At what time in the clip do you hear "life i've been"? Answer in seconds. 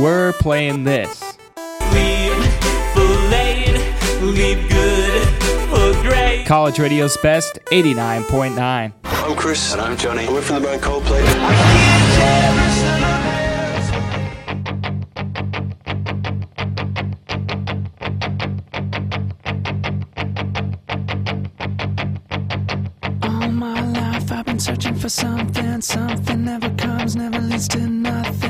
23.92-24.58